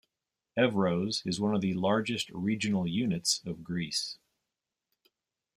[0.57, 4.17] Evros is one of the largest regional units of Greece.